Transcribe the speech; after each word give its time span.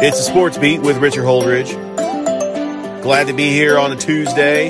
It's 0.00 0.18
a 0.20 0.22
Sports 0.22 0.58
Beat 0.58 0.80
with 0.80 0.98
Richard 0.98 1.24
Holdridge. 1.24 1.72
Glad 3.02 3.26
to 3.26 3.32
be 3.32 3.50
here 3.50 3.78
on 3.78 3.92
a 3.92 3.96
Tuesday. 3.96 4.68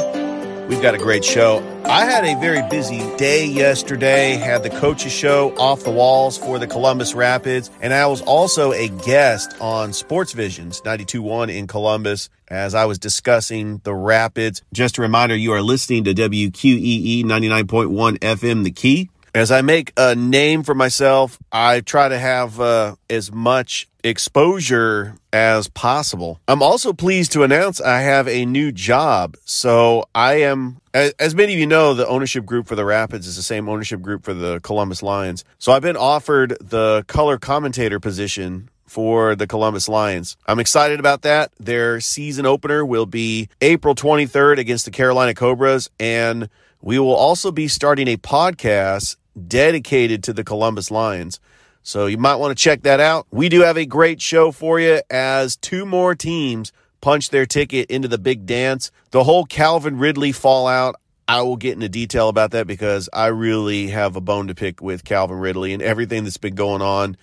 We've 0.69 0.83
got 0.83 0.95
a 0.95 0.99
great 0.99 1.25
show. 1.25 1.59
I 1.85 2.05
had 2.05 2.25
a 2.25 2.39
very 2.41 2.67
busy 2.69 2.99
day 3.17 3.47
yesterday, 3.47 4.37
had 4.37 4.63
the 4.63 4.71
coaches 4.71 5.13
show 5.13 5.57
off 5.57 5.85
the 5.85 5.91
walls 5.91 6.37
for 6.37 6.59
the 6.59 6.67
Columbus 6.67 7.15
Rapids, 7.15 7.71
and 7.81 7.95
I 7.95 8.07
was 8.07 8.21
also 8.23 8.73
a 8.73 8.89
guest 8.89 9.55
on 9.61 9.93
Sports 9.93 10.33
Visions 10.33 10.81
92.1 10.83 11.55
in 11.55 11.67
Columbus 11.67 12.31
as 12.49 12.75
I 12.75 12.85
was 12.87 12.99
discussing 12.99 13.83
the 13.85 13.95
Rapids. 13.95 14.63
Just 14.73 14.99
a 14.99 15.03
reminder, 15.03 15.37
you 15.37 15.53
are 15.53 15.63
listening 15.63 16.05
to 16.05 16.15
WQEE 16.15 17.25
99.1 17.25 18.19
FM 18.19 18.65
The 18.65 18.71
Key. 18.71 19.11
As 19.35 19.51
I 19.51 19.63
make 19.63 19.93
a 19.97 20.15
name 20.15 20.63
for 20.63 20.75
myself, 20.75 21.39
I 21.53 21.81
try 21.81 22.09
to 22.09 22.19
have 22.19 22.61
uh, 22.61 22.97
as 23.11 23.31
much 23.31 23.89
exposure 24.03 25.17
as 25.33 25.69
possible. 25.69 26.41
I'm 26.49 26.63
also 26.63 26.93
pleased 26.93 27.33
to 27.33 27.43
announce 27.43 27.81
I 27.81 28.01
have 28.01 28.27
a 28.29 28.47
new 28.47 28.73
job. 28.73 29.37
So 29.45 30.05
I 30.15 30.43
am, 30.43 30.81
as 30.95 31.35
many 31.35 31.53
of 31.53 31.59
you 31.59 31.67
know, 31.67 31.95
the 31.95 32.07
ownership 32.07 32.47
group 32.47 32.67
for 32.67 32.75
the 32.75 32.85
Rapids 32.85 33.27
is 33.27 33.37
the 33.37 33.43
same 33.43 33.69
ownership 33.69 34.01
group 34.01 34.25
for 34.25 34.33
the 34.33 34.61
Columbus 34.61 35.03
Lions. 35.03 35.45
So 35.59 35.73
I've 35.73 35.83
been 35.83 35.97
offered 35.97 36.57
the 36.61 37.05
color 37.07 37.39
commentator 37.39 38.01
position 38.01 38.71
for 38.87 39.37
the 39.37 39.47
Columbus 39.47 39.89
Lions. 39.89 40.37
I'm 40.47 40.59
excited 40.59 40.99
about 40.99 41.23
that. 41.23 41.53
Their 41.61 42.01
season 42.01 42.47
opener 42.47 42.85
will 42.85 43.07
be 43.07 43.51
April 43.61 43.95
23rd 43.95 44.59
against 44.59 44.87
the 44.87 44.91
Carolina 44.91 45.35
Cobras. 45.35 45.91
And 46.01 46.49
we 46.81 46.99
will 46.99 47.15
also 47.15 47.51
be 47.51 47.69
starting 47.69 48.09
a 48.09 48.17
podcast 48.17 49.17
dedicated 49.47 50.23
to 50.25 50.33
the 50.33 50.45
Columbus 50.45 50.91
Lions. 50.91 51.41
So 51.83 52.07
you 52.07 52.19
might 52.19 52.37
want 52.37 52.57
to 52.57 52.63
check 52.63 52.83
that 52.83 53.01
out. 53.01 53.27
We 53.31 53.49
do 53.49 53.61
have 53.63 53.79
a 53.79 53.87
great 53.87 54.21
show 54.21 54.53
for 54.53 54.79
you 54.79 55.01
as 55.11 55.57
two 55.57 55.87
more 55.87 56.15
teams 56.15 56.73
punch 57.01 57.31
their 57.31 57.47
ticket 57.47 57.91
into 57.91 58.09
the 58.09 58.19
big 58.19 58.47
dance. 58.47 58.91
The 59.11 59.25
whole 59.25 59.47
Calvin 59.47 59.99
Ridley 59.99 60.33
fallout, 60.33 60.97
I 61.27 61.43
will 61.43 61.57
get 61.57 61.75
into 61.75 61.89
detail 61.89 62.29
about 62.29 62.51
that 62.53 62.67
because 62.67 63.09
I 63.13 63.27
really 63.27 63.89
have 63.89 64.17
a 64.17 64.21
bone 64.21 64.49
to 64.49 64.55
pick 64.55 64.83
with 64.83 65.05
Calvin 65.05 65.39
Ridley 65.39 65.73
and 65.73 65.83
everything 65.83 66.25
that's 66.25 66.37
been 66.37 66.55
going 66.55 66.83
on, 66.83 67.17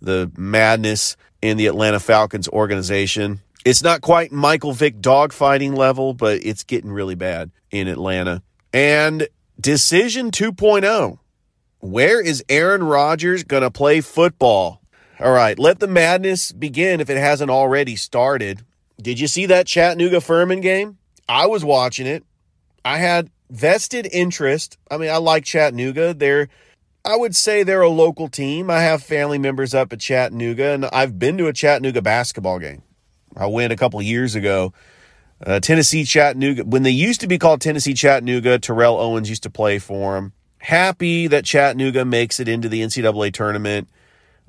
the 0.00 0.30
madness 0.36 1.16
in 1.40 1.56
the 1.56 1.66
Atlanta 1.66 2.00
Falcons 2.00 2.48
organization. 2.48 3.40
It's 3.64 3.82
not 3.82 4.00
quite 4.00 4.32
Michael 4.32 4.72
Vick 4.72 5.00
dogfighting 5.00 5.76
level, 5.76 6.14
but 6.14 6.44
it's 6.44 6.64
getting 6.64 6.90
really 6.90 7.14
bad 7.14 7.50
in 7.70 7.88
Atlanta. 7.88 8.42
And 8.72 9.28
decision 9.60 10.30
2.0 10.30 11.18
where 11.82 12.20
is 12.20 12.44
Aaron 12.48 12.84
Rodgers 12.84 13.42
going 13.42 13.64
to 13.64 13.70
play 13.70 14.00
football? 14.00 14.80
All 15.18 15.32
right, 15.32 15.58
let 15.58 15.80
the 15.80 15.88
madness 15.88 16.52
begin 16.52 17.00
if 17.00 17.10
it 17.10 17.16
hasn't 17.16 17.50
already 17.50 17.96
started. 17.96 18.64
Did 19.00 19.18
you 19.18 19.26
see 19.26 19.46
that 19.46 19.66
Chattanooga 19.66 20.20
Furman 20.20 20.60
game? 20.60 20.98
I 21.28 21.46
was 21.46 21.64
watching 21.64 22.06
it. 22.06 22.24
I 22.84 22.98
had 22.98 23.30
vested 23.50 24.08
interest. 24.12 24.78
I 24.92 24.96
mean, 24.96 25.10
I 25.10 25.16
like 25.16 25.44
Chattanooga. 25.44 26.14
They're 26.14 26.48
I 27.04 27.16
would 27.16 27.34
say 27.34 27.64
they're 27.64 27.82
a 27.82 27.88
local 27.88 28.28
team. 28.28 28.70
I 28.70 28.82
have 28.82 29.02
family 29.02 29.38
members 29.38 29.74
up 29.74 29.92
at 29.92 29.98
Chattanooga 29.98 30.70
and 30.70 30.84
I've 30.86 31.18
been 31.18 31.36
to 31.38 31.48
a 31.48 31.52
Chattanooga 31.52 32.00
basketball 32.00 32.60
game. 32.60 32.82
I 33.36 33.46
went 33.46 33.72
a 33.72 33.76
couple 33.76 34.00
years 34.02 34.36
ago. 34.36 34.72
Uh, 35.44 35.60
Tennessee 35.60 36.04
Chattanooga, 36.04 36.64
when 36.64 36.82
they 36.82 36.90
used 36.90 37.20
to 37.20 37.26
be 37.26 37.38
called 37.38 37.60
Tennessee 37.60 37.94
Chattanooga, 37.94 38.58
Terrell 38.58 38.98
Owens 38.98 39.28
used 39.28 39.42
to 39.42 39.50
play 39.50 39.78
for 39.78 40.14
them 40.14 40.32
happy 40.62 41.26
that 41.26 41.44
Chattanooga 41.44 42.04
makes 42.04 42.40
it 42.40 42.48
into 42.48 42.68
the 42.68 42.82
NCAA 42.82 43.32
tournament. 43.32 43.88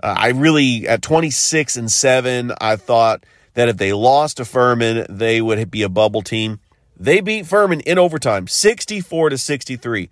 Uh, 0.02 0.16
I 0.18 0.30
really, 0.30 0.88
at 0.88 1.02
26 1.02 1.76
and 1.76 1.92
7, 1.92 2.54
I 2.62 2.76
thought 2.76 3.26
that 3.56 3.70
if 3.70 3.78
they 3.78 3.94
lost 3.94 4.38
to 4.38 4.46
Furman, 4.46 5.06
they 5.10 5.42
would 5.42 5.70
be 5.72 5.82
a 5.82 5.90
bubble 5.90 6.22
team. 6.22 6.60
They 6.98 7.20
beat 7.20 7.48
Furman 7.48 7.82
in 7.82 7.98
overtime, 7.98 8.48
64 8.48 9.32
to 9.32 9.38
63. 9.38 10.10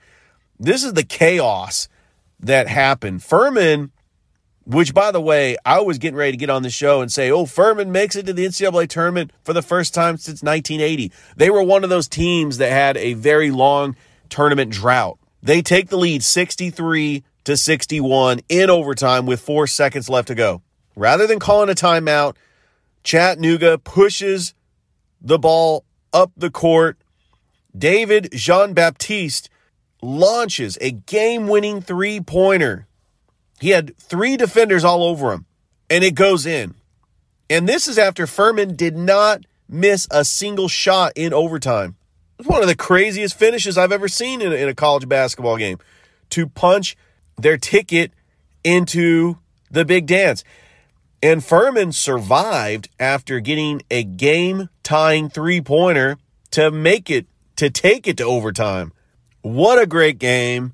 This 0.60 0.84
is 0.84 0.94
the 0.94 1.04
chaos 1.04 1.88
that 2.40 2.68
happened. 2.68 3.24
Furman, 3.24 3.92
which 4.74 4.94
by 4.94 5.12
the 5.12 5.22
way, 5.22 5.58
I 5.66 5.82
was 5.82 5.98
getting 5.98 6.18
ready 6.18 6.32
to 6.32 6.38
get 6.38 6.50
on 6.50 6.64
the 6.64 6.70
show 6.70 7.02
and 7.02 7.12
say, 7.12 7.32
oh, 7.32 7.46
Furman 7.46 7.92
makes 7.92 8.16
it 8.16 8.26
to 8.28 8.34
the 8.34 8.46
NCAA 8.46 8.88
tournament 8.88 9.32
for 9.44 9.54
the 9.54 9.62
first 9.62 9.94
time 9.94 10.18
since 10.18 10.42
1980. 10.42 11.12
They 11.36 11.50
were 11.50 11.64
one 11.64 11.84
of 11.84 11.90
those 11.90 12.08
teams 12.08 12.58
that 12.58 12.72
had 12.72 12.98
a 12.98 13.14
very 13.14 13.52
long 13.52 13.96
tournament 14.30 14.72
drought. 14.72 15.18
They 15.44 15.62
take 15.62 15.90
the 15.90 15.98
lead 15.98 16.24
63 16.24 17.24
to 17.44 17.58
61 17.58 18.42
in 18.50 18.70
overtime 18.70 19.26
with 19.26 19.42
four 19.42 19.68
seconds 19.68 20.10
left 20.10 20.28
to 20.28 20.36
go. 20.36 20.62
Rather 20.96 21.26
than 21.26 21.40
calling 21.40 21.70
a 21.70 21.74
timeout, 21.74 22.36
Chattanooga 23.04 23.78
pushes 23.78 24.54
the 25.22 25.40
ball 25.40 25.86
up 26.14 26.32
the 26.38 26.52
court. 26.52 26.98
David 27.76 28.30
Jean 28.34 28.74
Baptiste 28.74 29.50
launches 30.02 30.78
a 30.82 30.92
game 30.92 31.48
winning 31.48 31.82
three 31.82 32.20
pointer. 32.20 32.88
He 33.62 33.70
had 33.70 33.96
three 33.98 34.38
defenders 34.38 34.84
all 34.84 35.04
over 35.04 35.32
him, 35.32 35.46
and 35.88 36.04
it 36.04 36.16
goes 36.16 36.48
in. 36.48 36.74
And 37.48 37.70
this 37.70 37.88
is 37.88 38.00
after 38.00 38.26
Furman 38.26 38.76
did 38.76 38.98
not 38.98 39.46
miss 39.70 40.08
a 40.10 40.26
single 40.26 40.68
shot 40.68 41.14
in 41.16 41.32
overtime. 41.32 41.96
It's 42.40 42.50
one 42.50 42.64
of 42.64 42.68
the 42.68 42.76
craziest 42.76 43.38
finishes 43.38 43.78
I've 43.78 43.92
ever 43.92 44.08
seen 44.08 44.42
in 44.42 44.52
a, 44.52 44.56
in 44.56 44.68
a 44.68 44.74
college 44.74 45.08
basketball 45.08 45.58
game 45.58 45.78
to 46.32 46.48
punch 46.48 46.98
their 47.38 47.56
ticket 47.56 48.12
into 48.64 49.38
the 49.70 49.86
big 49.86 50.08
dance. 50.08 50.44
And 51.22 51.46
Furman 51.46 51.92
survived 51.92 52.90
after 53.00 53.40
getting 53.40 53.84
a 53.92 54.04
game 54.04 54.70
tying 54.82 55.30
three 55.30 55.62
pointer 55.62 56.18
to 56.50 56.72
make 56.72 57.12
it, 57.12 57.28
to 57.58 57.70
take 57.70 58.08
it 58.08 58.18
to 58.18 58.24
overtime. 58.24 58.92
What 59.44 59.80
a 59.80 59.86
great 59.86 60.18
game. 60.18 60.74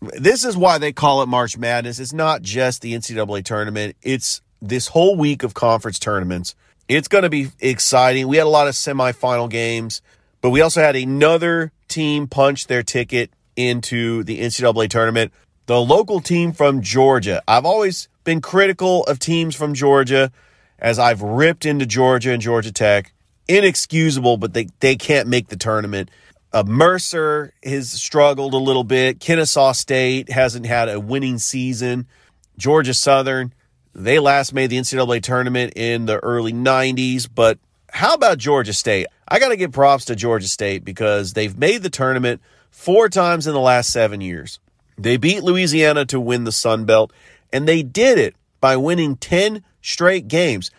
This 0.00 0.44
is 0.44 0.56
why 0.56 0.78
they 0.78 0.92
call 0.92 1.22
it 1.22 1.26
March 1.26 1.58
Madness. 1.58 1.98
It's 1.98 2.12
not 2.12 2.42
just 2.42 2.80
the 2.80 2.94
NCAA 2.94 3.44
tournament, 3.44 3.96
it's 4.02 4.40
this 4.62 4.88
whole 4.88 5.16
week 5.16 5.42
of 5.42 5.54
conference 5.54 5.98
tournaments. 5.98 6.54
It's 6.88 7.08
going 7.08 7.22
to 7.22 7.30
be 7.30 7.50
exciting. 7.60 8.26
We 8.28 8.36
had 8.36 8.46
a 8.46 8.50
lot 8.50 8.66
of 8.66 8.74
semifinal 8.74 9.48
games. 9.48 10.02
But 10.40 10.50
we 10.50 10.60
also 10.60 10.80
had 10.80 10.96
another 10.96 11.72
team 11.88 12.26
punch 12.26 12.66
their 12.66 12.82
ticket 12.82 13.30
into 13.56 14.24
the 14.24 14.40
NCAA 14.40 14.88
tournament. 14.88 15.32
The 15.66 15.80
local 15.80 16.20
team 16.20 16.52
from 16.52 16.82
Georgia. 16.82 17.42
I've 17.46 17.66
always 17.66 18.08
been 18.24 18.40
critical 18.40 19.04
of 19.04 19.18
teams 19.18 19.54
from 19.54 19.74
Georgia 19.74 20.32
as 20.78 20.98
I've 20.98 21.22
ripped 21.22 21.66
into 21.66 21.86
Georgia 21.86 22.32
and 22.32 22.40
Georgia 22.40 22.72
Tech. 22.72 23.12
Inexcusable, 23.48 24.36
but 24.36 24.54
they, 24.54 24.68
they 24.80 24.96
can't 24.96 25.28
make 25.28 25.48
the 25.48 25.56
tournament. 25.56 26.10
Uh, 26.52 26.64
Mercer 26.66 27.52
has 27.62 27.90
struggled 27.90 28.54
a 28.54 28.58
little 28.58 28.84
bit. 28.84 29.20
Kennesaw 29.20 29.72
State 29.72 30.30
hasn't 30.30 30.66
had 30.66 30.88
a 30.88 30.98
winning 30.98 31.38
season. 31.38 32.06
Georgia 32.58 32.94
Southern, 32.94 33.52
they 33.94 34.18
last 34.18 34.52
made 34.52 34.70
the 34.70 34.78
NCAA 34.78 35.22
tournament 35.22 35.74
in 35.76 36.06
the 36.06 36.18
early 36.18 36.52
90s, 36.52 37.28
but 37.32 37.58
how 37.92 38.14
about 38.14 38.38
Georgia 38.38 38.72
State? 38.72 39.06
I 39.28 39.38
got 39.38 39.48
to 39.48 39.56
give 39.56 39.72
props 39.72 40.06
to 40.06 40.16
Georgia 40.16 40.48
State 40.48 40.84
because 40.84 41.32
they've 41.32 41.56
made 41.56 41.82
the 41.82 41.90
tournament 41.90 42.40
four 42.70 43.08
times 43.08 43.46
in 43.46 43.54
the 43.54 43.60
last 43.60 43.90
seven 43.90 44.20
years. 44.20 44.58
They 44.98 45.16
beat 45.16 45.42
Louisiana 45.42 46.04
to 46.06 46.20
win 46.20 46.44
the 46.44 46.52
Sun 46.52 46.84
Belt, 46.84 47.12
and 47.52 47.66
they 47.66 47.82
did 47.82 48.18
it 48.18 48.34
by 48.60 48.76
winning 48.76 49.16
10 49.16 49.64
straight 49.80 50.28
games. 50.28 50.70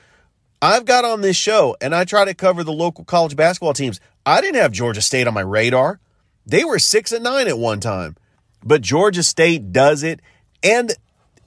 I've 0.62 0.86
got 0.86 1.06
on 1.06 1.22
this 1.22 1.36
show 1.36 1.76
and 1.82 1.96
I 1.96 2.06
try 2.06 2.24
to 2.24 2.36
cover 2.36 2.64
the 2.64 2.72
local 2.72 3.04
college 3.04 3.36
basketball 3.36 3.74
teams. 3.74 4.00
I 4.26 4.42
didn't 4.42 4.62
have 4.62 4.72
Georgia 4.72 5.02
State 5.02 5.28
on 5.28 5.34
my 5.34 5.42
radar. 5.42 6.00
They 6.46 6.64
were 6.64 6.80
6 6.80 7.12
and 7.12 7.24
9 7.24 7.48
at 7.48 7.58
one 7.58 7.80
time. 7.80 8.16
But 8.64 8.82
Georgia 8.82 9.24
State 9.24 9.72
does 9.72 10.04
it 10.04 10.20
and 10.64 10.94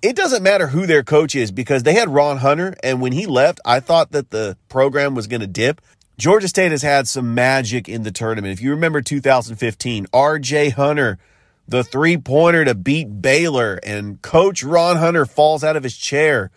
it 0.02 0.16
doesn't 0.16 0.42
matter 0.42 0.66
who 0.66 0.86
their 0.86 1.02
coach 1.02 1.34
is 1.34 1.50
because 1.50 1.82
they 1.82 1.94
had 1.94 2.10
Ron 2.10 2.36
Hunter, 2.36 2.76
and 2.82 3.00
when 3.00 3.12
he 3.12 3.24
left, 3.24 3.58
I 3.64 3.80
thought 3.80 4.12
that 4.12 4.30
the 4.30 4.58
program 4.68 5.14
was 5.14 5.26
going 5.26 5.40
to 5.40 5.46
dip. 5.46 5.80
Georgia 6.18 6.46
State 6.46 6.72
has 6.72 6.82
had 6.82 7.08
some 7.08 7.34
magic 7.34 7.88
in 7.88 8.02
the 8.02 8.10
tournament. 8.10 8.52
If 8.52 8.60
you 8.60 8.70
remember 8.70 9.00
2015, 9.00 10.06
RJ 10.08 10.72
Hunter 10.72 11.18
the 11.66 11.82
three 11.82 12.18
pointer 12.18 12.64
to 12.64 12.74
beat 12.74 13.22
Baylor, 13.22 13.80
and 13.82 14.20
Coach 14.20 14.62
Ron 14.62 14.96
Hunter 14.96 15.24
falls 15.24 15.64
out 15.64 15.76
of 15.76 15.82
his 15.82 15.96
chair. 15.96 16.50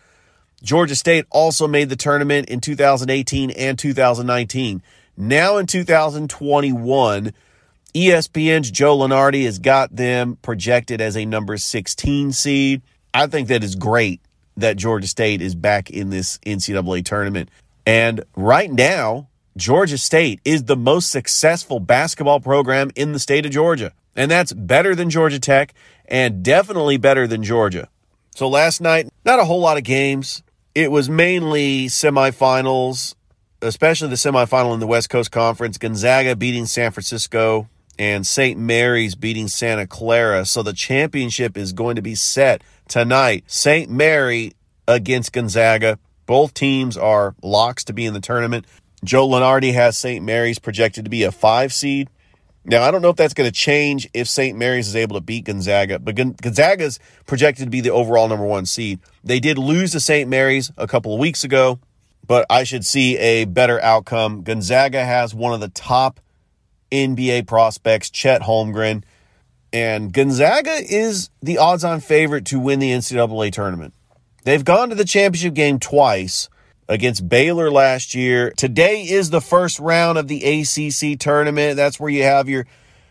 Georgia 0.61 0.95
State 0.95 1.25
also 1.29 1.67
made 1.67 1.89
the 1.89 1.95
tournament 1.95 2.49
in 2.49 2.59
2018 2.59 3.51
and 3.51 3.79
2019. 3.79 4.81
Now 5.17 5.57
in 5.57 5.65
2021, 5.65 7.33
ESPN's 7.95 8.69
Joe 8.69 8.97
Lunardi 8.99 9.45
has 9.45 9.57
got 9.57 9.95
them 9.95 10.37
projected 10.43 11.01
as 11.01 11.17
a 11.17 11.25
number 11.25 11.57
16 11.57 12.31
seed. 12.33 12.83
I 13.15 13.25
think 13.25 13.47
that 13.47 13.63
is 13.63 13.75
great 13.75 14.21
that 14.57 14.77
Georgia 14.77 15.07
State 15.07 15.41
is 15.41 15.55
back 15.55 15.89
in 15.89 16.11
this 16.11 16.37
NCAA 16.45 17.03
tournament. 17.03 17.49
And 17.87 18.23
right 18.35 18.71
now, 18.71 19.29
Georgia 19.55 19.97
State 19.97 20.39
is 20.45 20.65
the 20.65 20.77
most 20.77 21.09
successful 21.09 21.79
basketball 21.79 22.39
program 22.39 22.91
in 22.95 23.13
the 23.13 23.19
state 23.19 23.45
of 23.45 23.51
Georgia. 23.51 23.93
And 24.15 24.29
that's 24.29 24.53
better 24.53 24.93
than 24.93 25.09
Georgia 25.09 25.39
Tech 25.39 25.73
and 26.05 26.43
definitely 26.43 26.97
better 26.97 27.25
than 27.25 27.43
Georgia. 27.43 27.89
So 28.35 28.47
last 28.47 28.81
night, 28.81 29.09
not 29.25 29.39
a 29.39 29.45
whole 29.45 29.61
lot 29.61 29.77
of 29.77 29.83
games. 29.83 30.43
It 30.75 30.91
was 30.91 31.09
mainly 31.09 31.87
semifinals, 31.87 33.15
especially 33.61 34.09
the 34.09 34.15
semifinal 34.15 34.73
in 34.73 34.79
the 34.79 34.87
West 34.87 35.09
Coast 35.09 35.31
Conference. 35.31 35.77
Gonzaga 35.77 36.35
beating 36.35 36.65
San 36.65 36.91
Francisco 36.91 37.69
and 37.99 38.25
St. 38.25 38.59
Mary's 38.59 39.15
beating 39.15 39.47
Santa 39.47 39.87
Clara. 39.87 40.45
So 40.45 40.63
the 40.63 40.73
championship 40.73 41.57
is 41.57 41.73
going 41.73 41.95
to 41.95 42.01
be 42.01 42.15
set 42.15 42.63
tonight. 42.87 43.43
St. 43.47 43.89
Mary 43.89 44.53
against 44.87 45.33
Gonzaga. 45.33 45.99
Both 46.25 46.53
teams 46.53 46.97
are 46.97 47.35
locks 47.41 47.83
to 47.85 47.93
be 47.93 48.05
in 48.05 48.13
the 48.13 48.19
tournament. 48.19 48.65
Joe 49.03 49.27
Lunardi 49.27 49.73
has 49.73 49.97
St. 49.97 50.23
Mary's 50.23 50.59
projected 50.59 51.05
to 51.05 51.09
be 51.09 51.23
a 51.23 51.31
five 51.31 51.73
seed. 51.73 52.09
Now, 52.65 52.83
I 52.83 52.91
don't 52.91 53.01
know 53.01 53.09
if 53.09 53.15
that's 53.15 53.33
going 53.33 53.47
to 53.49 53.55
change 53.55 54.09
if 54.13 54.27
St. 54.27 54.57
Mary's 54.57 54.89
is 54.89 54.95
able 54.97 55.15
to 55.15 55.21
beat 55.21 55.45
Gonzaga, 55.45 55.99
but 55.99 56.15
Gonzaga's 56.15 56.99
projected 57.25 57.65
to 57.65 57.69
be 57.69 57.79
the 57.79 57.91
overall 57.91 58.27
number 58.27 58.43
one 58.43 58.65
seed. 58.65 58.99
They 59.23 59.39
did 59.39 59.57
lose 59.57 59.93
to 59.93 60.01
St. 60.01 60.29
Mary's 60.29 60.69
a 60.75 60.85
couple 60.85 61.13
of 61.13 61.19
weeks 61.19 61.45
ago, 61.45 61.79
but 62.27 62.45
I 62.49 62.63
should 62.63 62.85
see 62.85 63.17
a 63.17 63.45
better 63.45 63.81
outcome. 63.81 64.43
Gonzaga 64.43 65.03
has 65.03 65.33
one 65.33 65.53
of 65.53 65.61
the 65.61 65.69
top 65.69 66.19
NBA 66.91 67.47
prospects, 67.47 68.09
Chet 68.09 68.41
Holmgren, 68.41 69.03
and 69.73 70.13
Gonzaga 70.13 70.71
is 70.71 71.29
the 71.41 71.57
odds 71.57 71.83
on 71.83 71.99
favorite 71.99 72.45
to 72.45 72.59
win 72.59 72.79
the 72.79 72.91
NCAA 72.91 73.51
tournament. 73.51 73.93
They've 74.43 74.63
gone 74.63 74.89
to 74.89 74.95
the 74.95 75.05
championship 75.05 75.53
game 75.53 75.79
twice 75.79 76.49
against 76.87 77.27
Baylor 77.27 77.69
last 77.69 78.15
year. 78.15 78.51
Today 78.51 79.03
is 79.03 79.29
the 79.29 79.41
first 79.41 79.79
round 79.79 80.17
of 80.17 80.27
the 80.27 80.43
ACC 80.43 81.19
tournament. 81.19 81.75
That's 81.75 81.99
where 81.99 82.09
you 82.09 82.23
have 82.23 82.47
your 82.47 82.65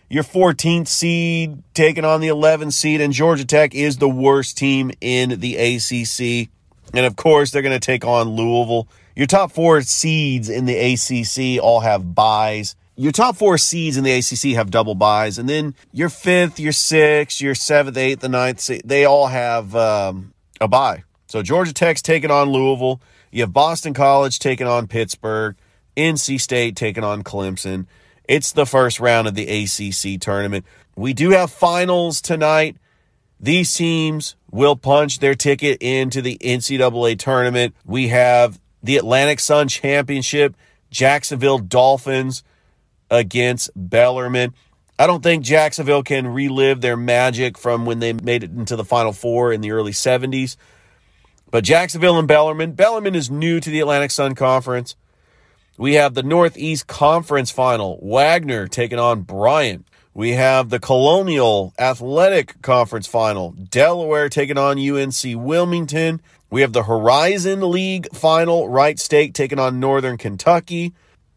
your 0.09 0.23
14th 0.23 0.87
seed 0.87 1.63
taking 1.75 2.05
on 2.05 2.21
the 2.21 2.29
11th 2.29 2.73
seed, 2.73 3.01
and 3.01 3.13
Georgia 3.13 3.45
Tech 3.45 3.75
is 3.75 3.99
the 3.99 4.09
worst 4.09 4.57
team 4.57 4.93
in 5.01 5.41
the 5.41 5.57
ACC. 5.57 6.49
And 6.95 7.05
of 7.05 7.17
course, 7.17 7.51
they're 7.51 7.63
going 7.63 7.79
to 7.79 7.85
take 7.85 8.05
on 8.05 8.29
Louisville. 8.29 8.89
Your 9.17 9.27
top 9.27 9.51
four 9.51 9.81
seeds 9.81 10.51
in 10.51 10.67
the 10.67 10.77
ACC 10.77 11.63
all 11.65 11.81
have 11.81 12.15
buys. 12.15 12.77
Your 12.97 13.13
top 13.13 13.37
four 13.37 13.57
seeds 13.57 13.97
in 13.97 14.05
the 14.05 14.13
ACC 14.13 14.55
have 14.57 14.71
double 14.71 14.95
buys, 14.95 15.39
and 15.39 15.49
then 15.49 15.75
your 15.91 16.11
fifth, 16.11 16.61
your 16.61 16.73
sixth, 16.73 17.41
your 17.41 17.55
seventh, 17.55 17.97
eighth, 17.97 18.21
the 18.21 18.29
ninth, 18.29 18.71
they 18.85 19.07
all 19.07 19.29
have 19.29 19.75
um, 19.75 20.35
a 20.61 20.69
buy. 20.69 21.05
So 21.29 21.43
Georgia 21.43 21.73
Tech's 21.73 22.03
taking 22.03 22.31
on 22.31 22.51
Louisville. 22.51 23.01
You 23.33 23.41
have 23.43 23.55
Boston 23.55 23.95
College 23.95 24.39
taking 24.39 24.67
on 24.67 24.87
Pittsburgh, 24.87 25.57
NC 25.97 26.39
State 26.39 26.77
taking 26.77 27.03
on 27.03 27.25
Clemson. 27.25 27.87
It's 28.29 28.53
the 28.53 28.67
first 28.67 29.01
round 29.01 29.29
of 29.29 29.35
the 29.35 29.49
ACC 29.49 30.21
tournament. 30.21 30.67
We 30.95 31.15
do 31.15 31.31
have 31.31 31.51
finals 31.51 32.21
tonight. 32.21 32.77
These 33.41 33.75
teams 33.75 34.37
will 34.51 34.77
punch 34.77 35.21
their 35.21 35.35
ticket 35.35 35.79
into 35.81 36.21
the 36.21 36.37
NCAA 36.39 37.19
tournament. 37.19 37.75
We 37.87 38.09
have 38.09 38.61
the 38.87 38.97
Atlantic 38.97 39.41
Sun 39.41 39.69
Championship, 39.69 40.57
Jacksonville 40.91 41.59
Dolphins 41.59 42.43
against 43.11 43.71
Bellarmine. 43.75 44.55
I 44.99 45.07
don't 45.07 45.23
think 45.23 45.45
Jacksonville 45.45 46.03
can 46.03 46.27
relive 46.27 46.81
their 46.81 46.97
magic 46.97 47.59
from 47.59 47.85
when 47.85 47.99
they 47.99 48.15
made 48.15 48.43
it 48.43 48.51
into 48.51 48.77
the 48.77 48.85
Final 48.85 49.13
Four 49.13 49.53
in 49.53 49.61
the 49.61 49.73
early 49.73 49.93
70s. 49.93 50.57
But 51.51 51.65
Jacksonville 51.65 52.19
and 52.19 52.27
Bellarmine. 52.27 52.73
Bellarmine 52.73 53.15
is 53.15 53.31
new 53.31 53.61
to 53.61 53.71
the 53.71 53.81
Atlantic 53.81 54.11
Sun 54.11 54.35
Conference. 54.35 54.97
We 55.77 55.95
have 55.95 56.15
the 56.15 56.23
Northeast 56.23 56.87
Conference 56.87 57.51
Final. 57.51 57.99
Wagner 58.03 58.67
taking 58.67 58.99
on 58.99 59.23
Bryant. 59.23 59.87
We 60.15 60.31
have 60.31 60.71
the 60.71 60.81
Colonial 60.81 61.75
Athletic 61.79 62.63
Conference 62.63 63.07
Final. 63.07 63.51
Delaware 63.51 64.31
taking 64.31 64.57
on 64.57 64.79
UNC 64.79 65.15
Wilmington. 65.25 66.23
We 66.49 66.61
have 66.61 66.73
the 66.73 66.85
Horizon 66.85 67.71
League 67.71 68.09
Final. 68.13 68.69
Wright 68.69 68.99
State 68.99 69.35
taking 69.35 69.59
on 69.59 69.81
Northern 69.81 70.17
Kentucky. 70.17 70.95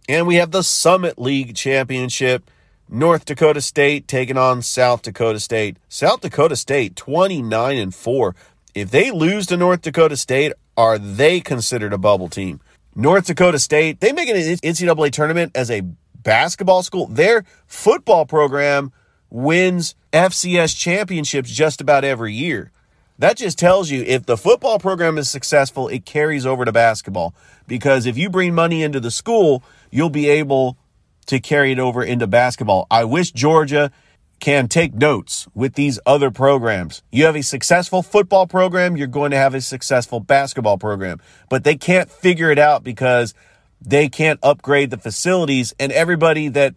And 0.08 0.28
we 0.28 0.36
have 0.36 0.52
the 0.52 0.64
Summit 0.64 1.20
League 1.20 1.56
Championship. 1.56 2.50
North 2.88 3.26
Dakota 3.26 3.62
State 3.62 4.08
taking 4.08 4.38
on 4.38 4.62
South 4.62 5.02
Dakota 5.02 5.40
State. 5.40 5.78
South 5.88 6.22
Dakota 6.22 6.56
State 6.56 6.96
29 6.96 7.78
and 7.78 7.94
4. 7.94 8.36
If 8.76 8.92
they 8.92 9.12
lose 9.12 9.48
to 9.48 9.58
North 9.58 9.82
Dakota 9.82 10.18
State, 10.18 10.54
are 10.78 10.98
they 10.98 11.40
considered 11.42 11.94
a 11.94 11.98
bubble 11.98 12.30
team? 12.30 12.60
North 12.96 13.28
Dakota 13.28 13.60
State, 13.60 14.00
they 14.00 14.12
make 14.12 14.30
an 14.30 14.36
NCAA 14.36 15.12
tournament 15.12 15.52
as 15.56 15.70
a 15.72 15.82
basketball 16.16 16.84
school. 16.84 17.08
Their 17.08 17.46
football 17.66 18.26
program 18.26 18.92
wins 19.30 19.96
FCS 20.14 20.78
championships 20.78 21.52
just 21.52 21.82
about 21.82 22.04
every 22.04 22.34
year. 22.34 22.72
That 23.20 23.36
just 23.36 23.60
tells 23.60 23.92
you 23.92 24.04
if 24.04 24.26
the 24.26 24.38
football 24.38 24.80
program 24.80 25.18
is 25.18 25.30
successful, 25.30 25.90
it 25.90 26.06
carries 26.06 26.46
over 26.46 26.64
to 26.64 26.72
basketball. 26.72 27.36
Because 27.68 28.06
if 28.06 28.18
you 28.18 28.30
bring 28.30 28.56
money 28.56 28.82
into 28.82 29.02
the 29.02 29.12
school, 29.12 29.62
you'll 29.92 30.10
be 30.10 30.30
able 30.30 30.78
to 31.26 31.42
carry 31.42 31.74
it 31.74 31.80
over 31.80 32.02
into 32.02 32.28
basketball. 32.28 32.88
I 32.90 33.04
wish 33.04 33.34
Georgia 33.34 33.92
can 34.40 34.70
take 34.70 34.94
notes 34.94 35.48
with 35.54 35.74
these 35.74 36.00
other 36.06 36.32
programs. 36.32 37.04
You 37.12 37.26
have 37.26 37.36
a 37.36 37.44
successful 37.44 38.02
football 38.02 38.48
program, 38.48 38.96
you're 38.96 39.08
going 39.08 39.32
to 39.32 39.38
have 39.38 39.54
a 39.54 39.60
successful 39.60 40.22
basketball 40.22 40.78
program, 40.78 41.20
but 41.50 41.66
they 41.66 41.76
can't 41.76 42.10
figure 42.10 42.50
it 42.50 42.58
out 42.58 42.86
because 42.86 43.34
they 43.82 44.08
can't 44.08 44.40
upgrade 44.42 44.92
the 44.92 44.98
facilities, 44.98 45.74
and 45.78 45.92
everybody 45.92 46.48
that 46.48 46.76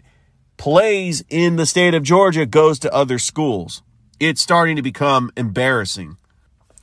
plays 0.57 1.23
in 1.29 1.55
the 1.55 1.67
state 1.67 1.95
of 1.95 2.03
Georgia 2.03 2.47
goes 2.47 2.81
to 2.81 2.93
other 2.93 3.19
schools. 3.19 3.83
It's 4.19 4.43
starting 4.43 4.75
to 4.75 4.83
become 4.83 5.31
embarrassing. 5.37 6.17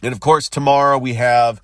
And 0.02 0.14
of 0.14 0.20
course, 0.20 0.50
tomorrow 0.50 0.98
we 0.98 1.16
have 1.16 1.62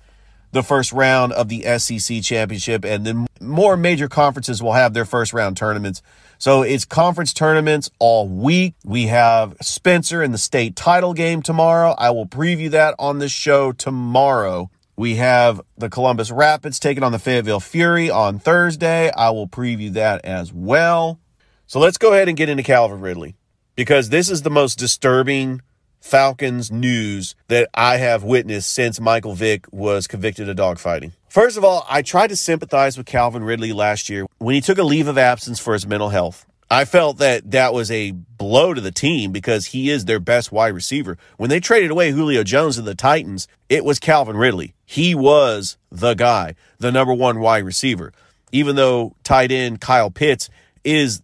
the 0.52 0.62
first 0.62 0.92
round 0.92 1.32
of 1.32 1.48
the 1.48 1.62
SEC 1.78 2.22
championship, 2.22 2.84
and 2.84 3.04
then 3.04 3.26
more 3.40 3.76
major 3.76 4.08
conferences 4.08 4.62
will 4.62 4.72
have 4.72 4.94
their 4.94 5.04
first 5.04 5.32
round 5.32 5.56
tournaments. 5.56 6.02
So 6.38 6.62
it's 6.62 6.84
conference 6.84 7.32
tournaments 7.32 7.90
all 7.98 8.28
week. 8.28 8.74
We 8.84 9.06
have 9.06 9.56
Spencer 9.60 10.22
in 10.22 10.32
the 10.32 10.38
state 10.38 10.76
title 10.76 11.14
game 11.14 11.42
tomorrow. 11.42 11.94
I 11.96 12.10
will 12.10 12.26
preview 12.26 12.70
that 12.70 12.94
on 12.98 13.18
this 13.18 13.32
show 13.32 13.72
tomorrow. 13.72 14.70
We 14.96 15.16
have 15.16 15.60
the 15.76 15.90
Columbus 15.90 16.30
Rapids 16.30 16.78
taking 16.78 17.02
on 17.02 17.12
the 17.12 17.18
Fayetteville 17.18 17.60
Fury 17.60 18.10
on 18.10 18.38
Thursday. 18.38 19.10
I 19.12 19.30
will 19.30 19.48
preview 19.48 19.92
that 19.92 20.24
as 20.24 20.52
well. 20.52 21.20
So 21.66 21.80
let's 21.80 21.98
go 21.98 22.12
ahead 22.12 22.28
and 22.28 22.36
get 22.36 22.48
into 22.48 22.62
Calvin 22.62 23.00
Ridley 23.00 23.36
because 23.74 24.08
this 24.08 24.30
is 24.30 24.42
the 24.42 24.50
most 24.50 24.78
disturbing 24.78 25.60
Falcons 26.06 26.70
news 26.70 27.34
that 27.48 27.68
I 27.74 27.96
have 27.96 28.22
witnessed 28.22 28.72
since 28.72 29.00
Michael 29.00 29.34
Vick 29.34 29.66
was 29.72 30.06
convicted 30.06 30.48
of 30.48 30.56
dogfighting. 30.56 31.10
First 31.28 31.56
of 31.56 31.64
all, 31.64 31.84
I 31.90 32.02
tried 32.02 32.28
to 32.28 32.36
sympathize 32.36 32.96
with 32.96 33.06
Calvin 33.06 33.42
Ridley 33.42 33.72
last 33.72 34.08
year 34.08 34.24
when 34.38 34.54
he 34.54 34.60
took 34.60 34.78
a 34.78 34.84
leave 34.84 35.08
of 35.08 35.18
absence 35.18 35.58
for 35.58 35.72
his 35.72 35.84
mental 35.84 36.10
health. 36.10 36.46
I 36.70 36.84
felt 36.84 37.18
that 37.18 37.50
that 37.50 37.74
was 37.74 37.90
a 37.90 38.12
blow 38.12 38.72
to 38.72 38.80
the 38.80 38.92
team 38.92 39.32
because 39.32 39.66
he 39.66 39.90
is 39.90 40.04
their 40.04 40.20
best 40.20 40.52
wide 40.52 40.74
receiver. 40.74 41.18
When 41.38 41.50
they 41.50 41.58
traded 41.58 41.90
away 41.90 42.12
Julio 42.12 42.44
Jones 42.44 42.76
to 42.76 42.82
the 42.82 42.94
Titans, 42.94 43.48
it 43.68 43.84
was 43.84 43.98
Calvin 43.98 44.36
Ridley. 44.36 44.74
He 44.84 45.12
was 45.12 45.76
the 45.90 46.14
guy, 46.14 46.54
the 46.78 46.92
number 46.92 47.14
one 47.14 47.40
wide 47.40 47.64
receiver. 47.64 48.12
Even 48.52 48.76
though 48.76 49.16
tight 49.24 49.50
end 49.50 49.80
Kyle 49.80 50.12
Pitts 50.12 50.50
is 50.84 51.20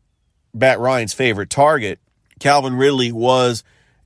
Matt 0.53 0.81
Ryan's 0.81 1.15
favorite 1.15 1.51
target, 1.51 2.01
Calvin 2.41 2.75
Ridley 2.75 3.13
was 3.13 3.63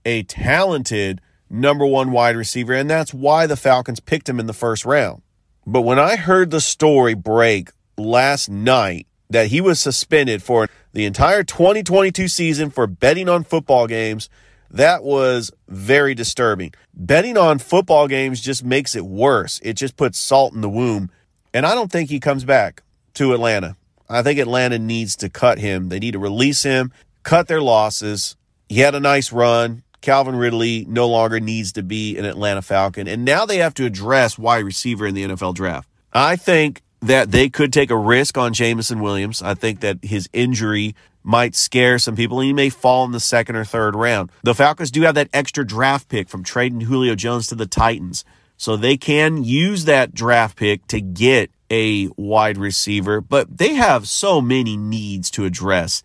a 0.07 0.23
talented 0.23 1.21
number 1.51 1.85
one 1.85 2.13
wide 2.13 2.37
receiver, 2.37 2.73
and 2.73 2.89
that's 2.89 3.13
why 3.13 3.47
the 3.47 3.57
Falcons 3.57 4.01
picked 4.01 4.29
him 4.29 4.41
in 4.41 4.47
the 4.47 4.53
first 4.55 4.87
round. 4.87 5.21
But 5.67 5.83
when 5.83 5.99
I 5.99 6.17
heard 6.17 6.51
the 6.51 6.61
story 6.61 7.15
break 7.15 7.71
last 7.99 8.49
night 8.49 9.07
that 9.29 9.49
he 9.49 9.61
was 9.61 9.81
suspended 9.81 10.43
for 10.43 10.69
the 10.93 11.05
entire 11.05 11.43
2022 11.43 12.29
season 12.29 12.71
for 12.71 12.87
betting 12.87 13.29
on 13.29 13.43
football 13.43 13.87
games, 13.89 14.31
that 14.71 15.03
was 15.03 15.51
very 15.69 16.15
disturbing. 16.15 16.73
Betting 16.95 17.37
on 17.37 17.59
football 17.59 18.07
games 18.07 18.41
just 18.41 18.65
makes 18.65 18.95
it 18.95 19.05
worse. 19.05 19.61
It 19.63 19.75
just 19.75 19.97
puts 19.97 20.19
salt 20.19 20.55
in 20.55 20.61
the 20.61 20.69
wound. 20.69 21.11
And 21.53 21.67
I 21.67 21.75
don't 21.75 21.91
think 21.91 22.11
he 22.11 22.21
comes 22.21 22.45
back 22.45 22.83
to 23.15 23.33
Atlanta. 23.33 23.77
I 24.09 24.23
think 24.23 24.39
Atlanta 24.39 24.79
needs 24.79 25.17
to 25.17 25.29
cut 25.29 25.59
him. 25.59 25.89
They 25.89 25.99
need 25.99 26.13
to 26.13 26.19
release 26.19 26.63
him, 26.63 26.93
cut 27.25 27.49
their 27.49 27.61
losses. 27.61 28.37
He 28.69 28.81
had 28.81 28.95
a 28.95 29.01
nice 29.01 29.33
run 29.33 29.83
Calvin 30.07 30.37
Ridley 30.37 30.87
no 30.89 31.09
longer 31.09 31.41
needs 31.41 31.73
to 31.73 31.83
be 31.83 32.17
an 32.17 32.25
Atlanta 32.25 32.63
Falcon. 32.63 33.09
And 33.09 33.25
now 33.25 33.45
they 33.45 33.57
have 33.57 33.75
to 33.75 33.85
address 33.85 34.39
wide 34.39 34.65
receiver 34.65 35.05
in 35.05 35.17
the 35.17 35.25
NFL 35.25 35.55
draft. 35.57 35.89
I 36.13 36.37
think 36.37 36.83
that 37.03 37.33
they 37.33 37.49
could 37.49 37.73
take 37.73 37.91
a 37.91 37.97
risk 37.97 38.39
on 38.39 38.53
Jameson 38.53 39.01
Williams. 39.01 39.43
I 39.43 39.55
think 39.55 39.81
that 39.81 39.99
his 40.05 40.29
injury 40.33 40.95
might 41.25 41.57
scare 41.57 41.99
some 41.99 42.15
people 42.15 42.39
and 42.39 42.47
he 42.47 42.53
may 42.53 42.71
fall 42.71 43.05
in 43.05 43.11
the 43.11 43.19
second 43.19 43.57
or 43.57 43.65
third 43.65 43.97
round. 43.97 44.31
The 44.45 44.55
Falcons 44.55 44.93
do 44.93 45.03
have 45.03 45.17
that 45.17 45.29
extra 45.33 45.67
draft 45.67 46.09
pick 46.09 46.29
from 46.29 46.45
trading 46.45 46.83
Julio 46.83 47.17
Jones 47.17 47.49
to 47.49 47.57
the 47.57 47.67
Titans. 47.67 48.25
So 48.57 48.77
they 48.77 48.97
can 48.97 49.43
use 49.43 49.87
that 49.87 50.15
draft 50.15 50.57
pick 50.57 50.87
to 50.87 51.01
get 51.01 51.51
a 51.69 52.11
wide 52.17 52.59
receiver, 52.59 53.21
but 53.21 53.59
they 53.59 53.75
have 53.75 54.07
so 54.09 54.41
many 54.41 54.77
needs 54.77 55.33
to 55.33 55.45
address, 55.45 56.05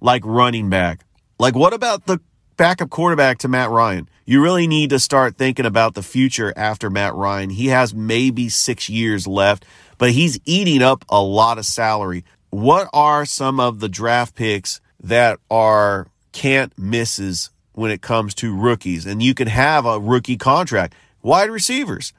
like 0.00 0.22
running 0.24 0.70
back. 0.70 1.04
Like, 1.40 1.56
what 1.56 1.72
about 1.72 2.06
the 2.06 2.20
backup 2.60 2.90
quarterback 2.90 3.38
to 3.38 3.48
Matt 3.48 3.70
Ryan? 3.70 4.06
You 4.26 4.42
really 4.42 4.66
need 4.66 4.90
to 4.90 4.98
start 4.98 5.38
thinking 5.38 5.64
about 5.64 5.94
the 5.94 6.02
future 6.02 6.52
after 6.54 6.90
Matt 6.90 7.14
Ryan. 7.14 7.48
He 7.48 7.68
has 7.68 7.94
maybe 7.94 8.50
six 8.50 8.90
years 8.90 9.26
left, 9.26 9.64
but 9.96 10.10
he's 10.10 10.38
eating 10.44 10.82
up 10.82 11.02
a 11.08 11.22
lot 11.22 11.56
of 11.56 11.64
salary. 11.64 12.22
What 12.50 12.90
are 12.92 13.24
some 13.24 13.60
of 13.60 13.80
the 13.80 13.88
draft 13.88 14.34
picks 14.34 14.82
that 15.02 15.38
are 15.50 16.08
can't 16.32 16.78
misses 16.78 17.48
when 17.72 17.90
it 17.90 18.02
comes 18.02 18.34
to 18.34 18.54
rookies? 18.54 19.06
And 19.06 19.22
you 19.22 19.32
can 19.32 19.48
have 19.48 19.86
a 19.86 19.98
rookie 19.98 20.36
contract. 20.36 20.94
Wide 21.22 21.48
receivers. 21.48 22.12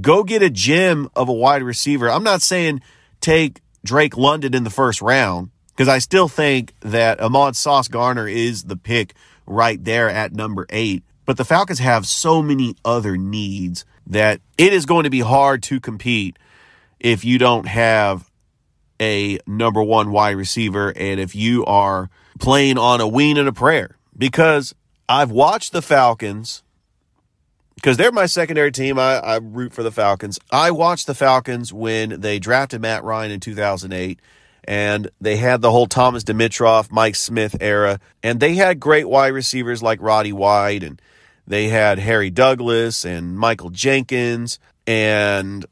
Go 0.00 0.22
get 0.22 0.40
a 0.40 0.50
gem 0.50 1.08
of 1.16 1.28
a 1.28 1.32
wide 1.32 1.64
receiver. 1.64 2.08
I'm 2.08 2.22
not 2.22 2.42
saying 2.42 2.80
take 3.20 3.60
Drake 3.84 4.16
London 4.16 4.54
in 4.54 4.62
the 4.62 4.70
first 4.70 5.02
round 5.02 5.50
because 5.70 5.88
I 5.88 5.98
still 5.98 6.28
think 6.28 6.74
that 6.78 7.20
Ahmad 7.20 7.56
Sauce 7.56 7.88
Gardner 7.88 8.28
is 8.28 8.62
the 8.64 8.76
pick 8.76 9.14
right 9.50 9.82
there 9.84 10.08
at 10.08 10.32
number 10.32 10.66
eight. 10.70 11.02
But 11.26 11.36
the 11.36 11.44
Falcons 11.44 11.78
have 11.78 12.06
so 12.06 12.42
many 12.42 12.74
other 12.84 13.16
needs 13.16 13.84
that 14.06 14.40
it 14.56 14.72
is 14.72 14.86
going 14.86 15.04
to 15.04 15.10
be 15.10 15.20
hard 15.20 15.62
to 15.64 15.80
compete 15.80 16.38
if 16.98 17.24
you 17.24 17.38
don't 17.38 17.66
have 17.66 18.30
a 19.00 19.38
number 19.46 19.82
one 19.82 20.10
wide 20.10 20.36
receiver 20.36 20.92
and 20.96 21.20
if 21.20 21.34
you 21.34 21.64
are 21.64 22.10
playing 22.38 22.78
on 22.78 23.00
a 23.00 23.08
wing 23.08 23.38
and 23.38 23.48
a 23.48 23.52
prayer. 23.52 23.96
Because 24.16 24.74
I've 25.08 25.30
watched 25.30 25.72
the 25.72 25.82
Falcons 25.82 26.62
because 27.80 27.96
they're 27.96 28.12
my 28.12 28.26
secondary 28.26 28.70
team. 28.70 28.98
I, 28.98 29.18
I 29.18 29.36
root 29.36 29.72
for 29.72 29.82
the 29.82 29.90
Falcons. 29.90 30.38
I 30.50 30.70
watched 30.70 31.06
the 31.06 31.14
Falcons 31.14 31.72
when 31.72 32.20
they 32.20 32.38
drafted 32.38 32.82
Matt 32.82 33.04
Ryan 33.04 33.32
in 33.32 33.40
2008 33.40 34.20
and 34.70 35.10
they 35.20 35.36
had 35.36 35.62
the 35.62 35.72
whole 35.72 35.88
Thomas 35.88 36.22
Dimitroff, 36.22 36.92
Mike 36.92 37.16
Smith 37.16 37.56
era, 37.60 37.98
and 38.22 38.38
they 38.38 38.54
had 38.54 38.78
great 38.78 39.08
wide 39.08 39.32
receivers 39.32 39.82
like 39.82 40.00
Roddy 40.00 40.32
White, 40.32 40.84
and 40.84 41.02
they 41.44 41.66
had 41.66 41.98
Harry 41.98 42.30
Douglas 42.30 43.04
and 43.04 43.36
Michael 43.36 43.70
Jenkins, 43.70 44.60
and 44.86 45.66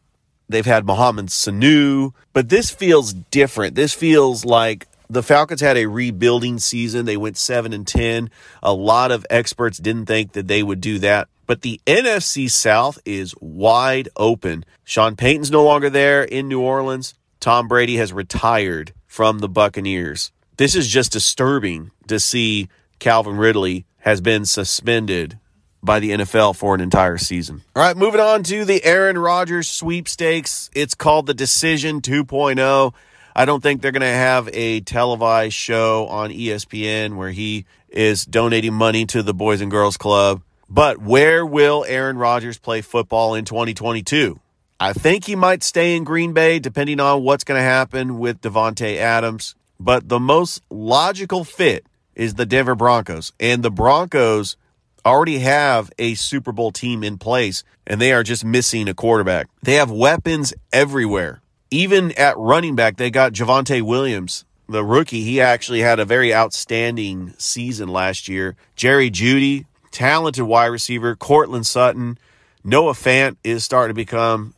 they've 0.49 0.67
had 0.67 0.85
Mohamed 0.85 1.27
Sanu. 1.27 2.13
But 2.33 2.49
this 2.49 2.71
feels 2.71 3.13
different. 3.13 3.77
This 3.77 3.95
feels 3.95 4.45
like 4.45 4.89
the 5.09 5.23
Falcons 5.23 5.61
had 5.61 5.77
a 5.77 5.87
rebuilding 5.87 6.59
season. 6.59 7.07
They 7.07 7.17
went 7.17 7.37
7 7.37 7.73
and 7.73 7.87
10. 7.87 8.31
A 8.65 8.73
lot 8.73 9.13
of 9.13 9.25
experts 9.31 9.79
didn't 9.79 10.07
think 10.07 10.33
that 10.33 10.49
they 10.49 10.65
would 10.65 10.81
do 10.81 10.99
that. 10.99 11.29
But 11.47 11.63
the 11.63 11.81
NFC 11.87 12.51
South 12.51 12.99
is 13.05 13.33
wide 13.41 14.09
open. 14.17 14.65
Sean 14.83 15.15
Payton's 15.15 15.53
no 15.53 15.63
longer 15.63 15.89
there 15.89 16.25
in 16.25 16.49
New 16.49 16.61
Orleans. 16.61 17.15
Tom 17.41 17.69
Brady 17.69 17.97
has 17.97 18.13
retired 18.13 18.93
from 19.07 19.39
the 19.39 19.49
Buccaneers. 19.49 20.33
This 20.57 20.75
is 20.75 20.89
just 20.89 21.13
disturbing 21.13 21.91
to 22.09 22.19
see 22.19 22.69
Calvin 22.99 23.37
Ridley 23.37 23.87
has 23.99 24.21
been 24.21 24.45
suspended 24.45 25.39
by 25.83 26.01
the 26.01 26.11
NFL 26.11 26.57
for 26.57 26.75
an 26.75 26.81
entire 26.81 27.19
season. 27.19 27.63
All 27.77 27.83
right, 27.83 27.97
moving 27.97 28.21
on 28.21 28.43
to 28.45 28.65
the 28.65 28.85
Aaron 28.85 29.17
Rodgers 29.17 29.69
sweepstakes. 29.69 30.71
It's 30.75 30.95
called 30.95 31.27
the 31.27 31.35
Decision 31.35 32.01
2.0. 32.01 32.95
I 33.37 33.45
don't 33.45 33.63
think 33.63 33.83
they're 33.83 33.93
going 33.93 34.01
to 34.01 34.07
have 34.07 34.49
a 34.53 34.81
televised 34.81 35.55
show 35.55 36.09
on 36.09 36.31
ESPN 36.31 37.15
where 37.15 37.31
he 37.31 37.67
is 37.89 38.25
donating 38.25 38.75
money 38.75 39.07
to 39.07 39.23
the 39.23 39.35
Boys 39.35 39.61
and 39.61 39.71
Girls 39.71 39.97
Club. 39.97 40.43
But 40.69 40.99
where 40.99 41.47
will 41.47 41.85
Aaron 41.87 42.19
Rodgers 42.19 42.59
play 42.59 42.81
football 42.81 43.35
in 43.35 43.45
2022? 43.45 44.41
I 44.81 44.93
think 44.93 45.25
he 45.25 45.35
might 45.35 45.65
stay 45.65 45.97
in 45.97 46.05
Green 46.05 46.33
Bay 46.33 46.61
depending 46.61 47.01
on 47.01 47.25
what's 47.25 47.43
going 47.43 47.59
to 47.59 47.65
happen 47.65 48.21
with 48.21 48.41
Davante 48.41 48.97
Adams. 48.97 49.57
But 49.81 50.09
the 50.09 50.21
most 50.21 50.63
logical 50.71 51.43
fit 51.43 51.85
is 52.15 52.35
the 52.35 52.47
Denver 52.47 52.77
Broncos. 52.77 53.33
And 53.41 53.65
the 53.65 53.73
Broncos 53.73 54.57
already 55.05 55.41
have 55.41 55.91
a 55.99 56.15
Super 56.15 56.53
Bowl 56.53 56.71
team 56.71 57.03
in 57.03 57.19
place, 57.19 57.65
and 57.89 58.01
they 58.01 58.13
are 58.13 58.23
just 58.23 58.45
missing 58.45 58.89
a 58.89 58.95
quarterback. 58.95 59.49
They 59.63 59.75
have 59.75 59.91
weapons 59.91 60.55
everywhere. 60.73 61.41
Even 61.73 62.13
at 62.13 62.39
running 62.39 62.77
back, 62.77 62.99
they 62.99 63.11
got 63.11 63.33
Javonte 63.33 63.83
Williams, 63.83 64.45
the 64.69 64.85
rookie. 64.85 65.23
He 65.23 65.41
actually 65.41 65.81
had 65.81 65.99
a 65.99 66.05
very 66.05 66.33
outstanding 66.33 67.35
season 67.37 67.89
last 67.89 68.29
year. 68.29 68.55
Jerry 68.77 69.11
Jeudy, 69.11 69.67
talented 69.91 70.45
wide 70.45 70.67
receiver. 70.67 71.17
Courtland 71.17 71.67
Sutton. 71.67 72.17
Noah 72.65 72.93
Fant 72.93 73.37
is 73.43 73.65
starting 73.65 73.91
to 73.91 73.95
become 73.95 74.55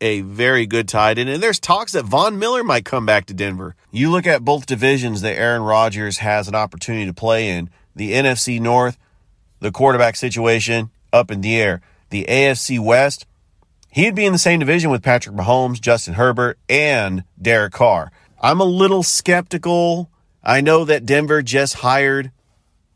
a 0.00 0.20
very 0.20 0.66
good 0.66 0.88
tight 0.88 1.18
end. 1.18 1.28
And 1.28 1.42
there's 1.42 1.60
talks 1.60 1.92
that 1.92 2.04
Von 2.04 2.38
Miller 2.38 2.62
might 2.62 2.84
come 2.84 3.06
back 3.06 3.26
to 3.26 3.34
Denver. 3.34 3.74
You 3.90 4.10
look 4.10 4.26
at 4.26 4.44
both 4.44 4.66
divisions 4.66 5.22
that 5.22 5.38
Aaron 5.38 5.62
Rodgers 5.62 6.18
has 6.18 6.48
an 6.48 6.54
opportunity 6.54 7.06
to 7.06 7.14
play 7.14 7.48
in 7.48 7.70
the 7.94 8.12
NFC 8.12 8.60
North, 8.60 8.98
the 9.60 9.72
quarterback 9.72 10.16
situation 10.16 10.90
up 11.12 11.30
in 11.30 11.40
the 11.40 11.56
air. 11.56 11.80
The 12.10 12.26
AFC 12.28 12.78
West, 12.78 13.26
he'd 13.90 14.14
be 14.14 14.26
in 14.26 14.32
the 14.32 14.38
same 14.38 14.60
division 14.60 14.90
with 14.90 15.02
Patrick 15.02 15.34
Mahomes, 15.34 15.80
Justin 15.80 16.14
Herbert, 16.14 16.58
and 16.68 17.24
Derek 17.40 17.72
Carr. 17.72 18.12
I'm 18.40 18.60
a 18.60 18.64
little 18.64 19.02
skeptical. 19.02 20.10
I 20.44 20.60
know 20.60 20.84
that 20.84 21.06
Denver 21.06 21.42
just 21.42 21.74
hired 21.76 22.30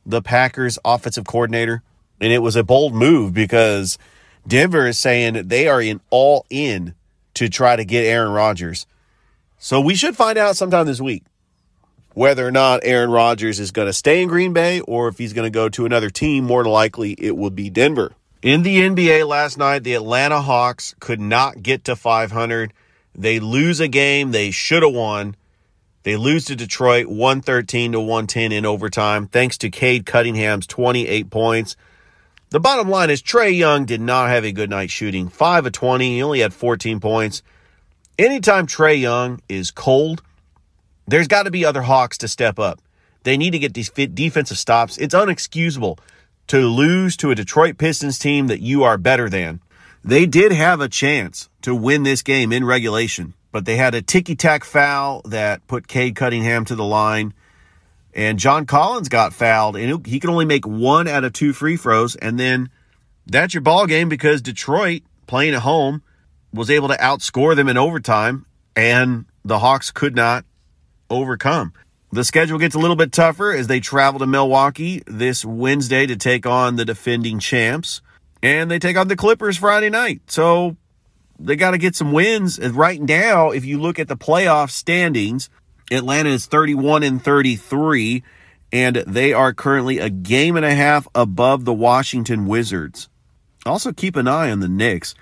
the 0.05 0.23
Packers 0.23 0.79
offensive 0.85 1.25
coordinator, 1.27 1.83
and 2.21 2.33
it 2.33 2.41
was 2.41 2.57
a 2.57 2.63
bold 2.63 2.95
move 2.95 3.33
because 3.33 3.99
Denver 4.47 4.87
is 4.87 4.99
saying 4.99 5.49
they 5.49 5.69
are 5.69 5.81
in 5.81 6.01
all 6.11 6.47
in 6.51 6.95
to 7.35 7.49
try 7.49 7.77
to 7.77 7.85
get 7.85 8.05
Aaron 8.05 8.33
Rodgers. 8.33 8.87
So 9.59 9.81
we 9.81 9.95
should 9.95 10.17
find 10.17 10.39
out 10.39 10.57
sometime 10.57 10.87
this 10.87 11.01
week 11.01 11.25
whether 12.15 12.47
or 12.47 12.51
not 12.51 12.81
Aaron 12.83 13.11
Rodgers 13.11 13.61
is 13.61 13.71
going 13.71 13.87
to 13.87 13.93
stay 13.93 14.23
in 14.23 14.29
Green 14.29 14.53
Bay 14.53 14.81
or 14.81 15.09
if 15.09 15.19
he's 15.19 15.33
going 15.33 15.47
to 15.47 15.55
go 15.55 15.69
to 15.69 15.87
another 15.87 16.11
team. 16.11 16.45
More 16.45 16.63
than 16.63 16.73
likely, 16.73 17.13
it 17.19 17.37
will 17.37 17.51
be 17.51 17.71
Denver. 17.71 18.13
In 18.43 18.63
the 18.63 18.79
NBA 18.79 19.29
last 19.29 19.59
night, 19.59 19.85
the 19.85 19.95
Atlanta 19.95 20.41
Hawks 20.41 20.95
could 20.99 21.21
not 21.21 21.63
get 21.63 21.85
to 21.85 21.95
500. 21.95 22.73
They 23.15 23.39
lose 23.39 23.81
a 23.81 23.89
game 23.89 24.33
they 24.33 24.51
should 24.51 24.83
have 24.83 24.95
won. 24.95 25.37
They 26.03 26.17
lose 26.17 26.47
to 26.47 26.57
Detroit 26.57 27.07
113 27.07 27.93
to 27.93 28.01
110 28.01 28.53
in 28.53 28.65
overtime 28.65 29.27
thanks 29.27 29.59
to 29.59 29.69
Cade 29.69 30.07
Cunningham's 30.07 30.67
28 30.67 31.29
points. 31.29 31.77
The 32.51 32.61
bottom 32.61 32.89
line 32.89 33.11
is 33.11 33.23
Trae 33.23 33.57
Young 33.57 33.85
did 33.85 34.01
not 34.01 34.29
have 34.29 34.45
a 34.45 34.53
good 34.53 34.71
night 34.71 34.91
shooting. 34.91 35.29
5 35.29 35.67
of 35.67 35.73
20, 35.73 36.17
he 36.17 36.23
only 36.23 36.41
had 36.41 36.53
14 36.53 36.99
points. 36.99 37.43
Anytime 38.19 38.67
Trae 38.67 39.01
Young 39.01 39.41
is 39.49 39.71
cold, 39.71 40.23
there's 41.07 41.29
got 41.29 41.45
to 41.45 41.51
be 41.51 41.65
other 41.65 41.83
Hawks 41.83 42.19
to 42.19 42.29
step 42.29 42.59
up. 42.59 42.81
They 43.23 43.37
need 43.37 43.51
to 43.51 43.59
get 43.59 43.75
these 43.75 43.91
defensive 43.91 44.59
stops. 44.59 44.99
It's 44.99 45.15
unexcusable 45.15 45.99
to 46.49 46.67
lose 46.67 47.17
to 47.19 47.31
a 47.31 47.35
Detroit 47.35 47.79
Pistons 47.79 48.19
team 48.19 48.49
that 48.49 48.61
you 48.61 48.83
are 48.83 48.99
better 48.99 49.29
than. 49.29 49.61
They 50.03 50.27
did 50.27 50.51
have 50.51 50.81
a 50.81 50.89
chance 50.89 51.49
to 51.63 51.75
win 51.75 52.03
this 52.03 52.23
game 52.23 52.53
in 52.53 52.65
regulation 52.65 53.35
but 53.53 53.65
they 53.65 53.77
had 53.77 53.95
a 53.95 54.03
ticky 54.03 54.37
tack 54.37 54.65
foul 54.65 55.23
that 55.25 55.67
put 55.67 55.89
Cade 55.89 56.17
Cunningham 56.17 56.65
to 56.67 56.75
the 56.75 56.85
line. 56.85 57.35
And 58.15 58.39
John 58.39 58.67
Collins 58.67 59.09
got 59.09 59.33
fouled, 59.33 59.77
and 59.77 60.07
he 60.07 60.19
could 60.19 60.31
only 60.31 60.45
make 60.45 60.67
one 60.67 61.07
out 61.07 61.25
of 61.25 61.33
two 61.33 61.53
free 61.53 61.77
throws. 61.77 62.17
And 62.17 62.39
then 62.39 62.71
that's 63.27 63.55
your 63.55 63.61
ball 63.61 63.87
game 63.87 64.09
because 64.09 64.43
Detroit, 64.43 65.03
playing 65.27 65.55
at 65.55 65.63
home, 65.63 66.03
was 66.53 66.71
able 66.71 66.89
to 66.89 66.97
outscore 66.97 67.55
them 67.55 67.69
in 67.69 67.77
overtime, 67.77 68.47
and 68.75 69.27
the 69.45 69.61
Hawks 69.61 69.91
could 69.91 70.17
not 70.17 70.45
overcome. 71.09 71.73
The 72.13 72.25
schedule 72.25 72.59
gets 72.59 72.75
a 72.75 72.79
little 72.79 72.97
bit 72.97 73.13
tougher 73.13 73.53
as 73.53 73.69
they 73.69 73.79
travel 73.79 74.19
to 74.19 74.27
Milwaukee 74.27 75.03
this 75.07 75.45
Wednesday 75.45 76.07
to 76.07 76.17
take 76.17 76.45
on 76.45 76.75
the 76.75 76.85
defending 76.85 77.39
champs, 77.39 78.03
and 78.43 78.69
they 78.69 78.81
take 78.81 78.97
on 78.97 79.07
the 79.07 79.15
Clippers 79.15 79.57
Friday 79.57 79.91
night. 79.91 80.23
So 80.27 80.77
they 81.39 81.55
got 81.55 81.71
to 81.71 81.79
get 81.79 81.95
some 81.95 82.13
wins. 82.13 82.59
And 82.59 82.75
right 82.75 83.01
now, 83.01 83.51
if 83.51 83.65
you 83.65 83.81
look 83.81 84.01
at 84.01 84.09
the 84.09 84.17
playoff 84.17 84.71
standings, 84.71 85.49
Atlanta 85.91 86.31
is 86.31 86.47
31 86.47 87.03
and 87.03 87.23
33, 87.23 88.23
and 88.73 88.97
they 89.07 89.33
are 89.33 89.53
currently 89.53 89.99
a 89.99 90.11
game 90.11 90.57
and 90.57 90.65
a 90.65 90.75
half 90.75 91.09
above 91.15 91.65
the 91.65 91.75
Washington 91.75 92.47
Wizards. 92.47 93.09
Also, 93.67 93.93
keep 93.93 94.17
an 94.17 94.29
eye 94.29 94.51
on 94.51 94.61
the 94.61 94.69
Knicks 94.69 95.15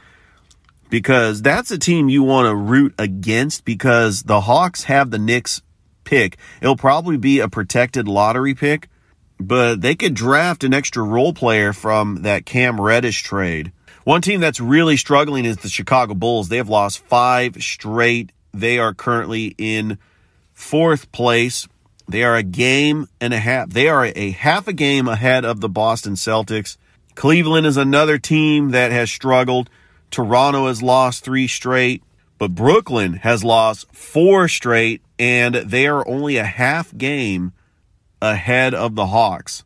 because 0.90 1.42
that's 1.42 1.70
a 1.70 1.78
team 1.78 2.08
you 2.08 2.22
want 2.22 2.46
to 2.46 2.54
root 2.54 2.94
against 2.98 3.64
because 3.64 4.22
the 4.22 4.42
Hawks 4.42 4.84
have 4.84 5.10
the 5.10 5.18
Knicks 5.18 5.62
pick. 6.04 6.37
It'll 6.60 6.76
probably 6.76 7.16
be 7.16 7.40
a 7.40 7.48
protected 7.48 8.06
lottery 8.08 8.54
pick. 8.54 8.88
but 9.40 9.80
they 9.80 9.94
could 9.94 10.14
draft 10.14 10.64
an 10.64 10.75
extra 10.75 11.02
role 11.02 11.32
player 11.32 11.72
from 11.72 12.22
that 12.22 12.44
Cam 12.44 12.80
Reddish 12.80 13.22
trade. 13.22 13.72
One 14.04 14.20
team 14.22 14.40
that's 14.40 14.60
really 14.60 14.96
struggling 14.96 15.44
is 15.44 15.58
the 15.58 15.68
Chicago 15.68 16.14
Bulls. 16.14 16.48
They 16.48 16.56
have 16.56 16.68
lost 16.68 16.98
five 17.00 17.62
straight. 17.62 18.32
They 18.52 18.78
are 18.78 18.94
currently 18.94 19.54
in 19.58 19.98
fourth 20.58 21.10
place. 21.12 21.68
They 22.08 22.24
are 22.24 22.34
a 22.34 22.42
game 22.42 23.06
and 23.20 23.32
a 23.32 23.38
half. 23.38 23.70
They 23.70 23.88
are 23.88 24.06
a 24.14 24.30
half 24.32 24.66
a 24.66 24.72
game 24.72 25.06
ahead 25.06 25.44
of 25.44 25.60
the 25.60 25.68
Boston 25.68 26.14
Celtics. 26.14 26.76
Cleveland 27.14 27.66
is 27.66 27.76
another 27.76 28.18
team 28.18 28.70
that 28.70 28.90
has 28.90 29.10
struggled. 29.10 29.70
Toronto 30.10 30.66
has 30.66 30.82
lost 30.82 31.24
three 31.24 31.46
straight, 31.46 32.02
but 32.38 32.54
Brooklyn 32.54 33.14
has 33.14 33.44
lost 33.44 33.86
four 33.94 34.48
straight, 34.48 35.00
and 35.18 35.54
they 35.54 35.86
are 35.86 36.06
only 36.08 36.36
a 36.36 36.44
half 36.44 36.96
game 36.96 37.52
ahead 38.20 38.74
of 38.74 38.94
the 38.94 39.06
Hawks. 39.06 39.64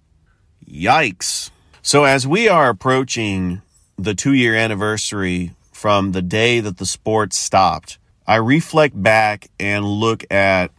Yikes. 0.68 1.50
So, 1.80 2.04
as 2.04 2.26
we 2.26 2.48
are 2.48 2.68
approaching 2.68 3.62
the 3.96 4.14
two 4.14 4.34
year 4.34 4.54
anniversary 4.54 5.52
from 5.72 6.12
the 6.12 6.22
day 6.22 6.60
that 6.60 6.76
the 6.76 6.86
sport 6.86 7.32
stopped, 7.32 7.98
I 8.26 8.36
reflect 8.36 9.00
back 9.02 9.48
and 9.58 9.84
look 9.84 10.24
at 10.30 10.70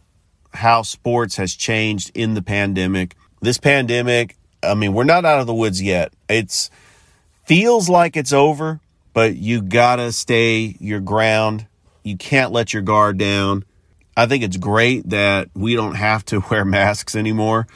how 0.54 0.82
sports 0.82 1.36
has 1.36 1.54
changed 1.54 2.10
in 2.14 2.34
the 2.34 2.42
pandemic. 2.42 3.16
This 3.40 3.58
pandemic, 3.58 4.36
I 4.62 4.74
mean, 4.74 4.94
we're 4.94 5.04
not 5.04 5.24
out 5.24 5.40
of 5.40 5.46
the 5.46 5.54
woods 5.54 5.82
yet. 5.82 6.12
It's 6.28 6.70
feels 7.44 7.88
like 7.88 8.16
it's 8.16 8.32
over, 8.32 8.80
but 9.12 9.36
you 9.36 9.60
gotta 9.60 10.12
stay 10.12 10.76
your 10.80 11.00
ground. 11.00 11.66
You 12.02 12.16
can't 12.16 12.52
let 12.52 12.72
your 12.72 12.82
guard 12.82 13.18
down. 13.18 13.64
I 14.16 14.26
think 14.26 14.44
it's 14.44 14.56
great 14.56 15.10
that 15.10 15.48
we 15.54 15.74
don't 15.74 15.96
have 15.96 16.24
to 16.26 16.40
wear 16.50 16.64
masks 16.64 17.16
anymore, 17.16 17.66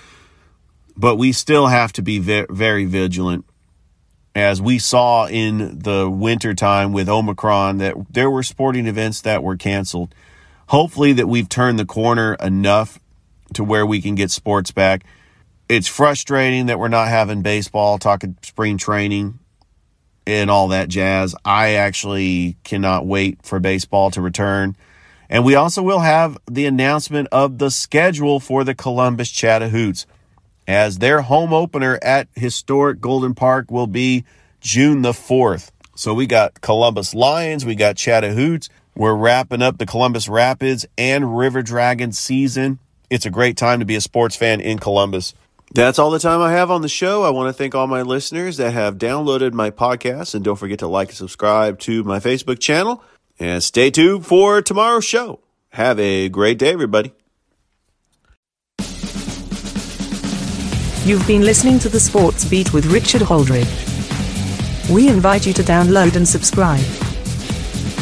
but 0.96 1.16
we 1.16 1.32
still 1.32 1.66
have 1.66 1.92
to 1.94 2.02
be 2.02 2.18
very 2.18 2.84
vigilant. 2.84 3.44
As 4.34 4.62
we 4.62 4.78
saw 4.78 5.26
in 5.26 5.80
the 5.80 6.08
wintertime 6.08 6.92
with 6.92 7.08
Omicron, 7.08 7.78
that 7.78 7.96
there 8.08 8.30
were 8.30 8.44
sporting 8.44 8.86
events 8.86 9.22
that 9.22 9.42
were 9.42 9.56
canceled 9.56 10.14
hopefully 10.68 11.14
that 11.14 11.26
we've 11.26 11.48
turned 11.48 11.78
the 11.78 11.84
corner 11.84 12.34
enough 12.34 12.98
to 13.54 13.64
where 13.64 13.84
we 13.84 14.00
can 14.00 14.14
get 14.14 14.30
sports 14.30 14.70
back. 14.70 15.04
It's 15.68 15.88
frustrating 15.88 16.66
that 16.66 16.78
we're 16.78 16.88
not 16.88 17.08
having 17.08 17.42
baseball, 17.42 17.98
talking 17.98 18.36
spring 18.42 18.78
training 18.78 19.38
and 20.26 20.50
all 20.50 20.68
that 20.68 20.88
jazz. 20.88 21.34
I 21.44 21.74
actually 21.74 22.56
cannot 22.64 23.06
wait 23.06 23.40
for 23.42 23.58
baseball 23.58 24.10
to 24.12 24.20
return. 24.20 24.76
And 25.30 25.44
we 25.44 25.54
also 25.54 25.82
will 25.82 26.00
have 26.00 26.38
the 26.50 26.66
announcement 26.66 27.28
of 27.32 27.58
the 27.58 27.70
schedule 27.70 28.40
for 28.40 28.64
the 28.64 28.74
Columbus 28.74 29.30
Chattahoots 29.30 30.06
as 30.66 30.98
their 30.98 31.22
home 31.22 31.52
opener 31.52 31.98
at 32.02 32.28
historic 32.34 33.00
Golden 33.00 33.34
Park 33.34 33.70
will 33.70 33.86
be 33.86 34.24
June 34.60 35.02
the 35.02 35.12
4th. 35.12 35.70
So 35.94 36.14
we 36.14 36.26
got 36.26 36.60
Columbus 36.60 37.14
Lions, 37.14 37.64
we 37.64 37.74
got 37.74 37.96
Chattahoots, 37.96 38.68
we're 38.98 39.14
wrapping 39.14 39.62
up 39.62 39.78
the 39.78 39.86
Columbus 39.86 40.28
Rapids 40.28 40.84
and 40.98 41.38
River 41.38 41.62
Dragon 41.62 42.10
season. 42.10 42.80
It's 43.08 43.24
a 43.24 43.30
great 43.30 43.56
time 43.56 43.78
to 43.78 43.86
be 43.86 43.94
a 43.94 44.00
sports 44.00 44.34
fan 44.34 44.60
in 44.60 44.80
Columbus. 44.80 45.34
That's 45.72 46.00
all 46.00 46.10
the 46.10 46.18
time 46.18 46.40
I 46.40 46.50
have 46.50 46.72
on 46.72 46.82
the 46.82 46.88
show. 46.88 47.22
I 47.22 47.30
want 47.30 47.48
to 47.48 47.52
thank 47.52 47.76
all 47.76 47.86
my 47.86 48.02
listeners 48.02 48.56
that 48.56 48.72
have 48.72 48.98
downloaded 48.98 49.52
my 49.52 49.70
podcast 49.70 50.34
and 50.34 50.44
don't 50.44 50.56
forget 50.56 50.80
to 50.80 50.88
like 50.88 51.10
and 51.10 51.16
subscribe 51.16 51.78
to 51.80 52.02
my 52.02 52.18
Facebook 52.18 52.58
channel 52.58 53.04
and 53.38 53.62
stay 53.62 53.90
tuned 53.92 54.26
for 54.26 54.60
tomorrow's 54.62 55.04
show. 55.04 55.38
Have 55.70 56.00
a 56.00 56.28
great 56.28 56.58
day, 56.58 56.72
everybody. 56.72 57.12
You've 61.04 61.26
been 61.28 61.42
listening 61.42 61.78
to 61.80 61.88
the 61.88 62.00
Sports 62.00 62.44
Beat 62.44 62.72
with 62.72 62.86
Richard 62.86 63.22
Holdridge. 63.22 64.90
We 64.90 65.08
invite 65.08 65.46
you 65.46 65.52
to 65.52 65.62
download 65.62 66.16
and 66.16 66.26
subscribe. 66.26 67.07